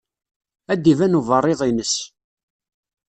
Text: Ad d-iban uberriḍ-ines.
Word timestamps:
Ad 0.71 0.79
d-iban 0.83 1.17
uberriḍ-ines. 1.19 1.95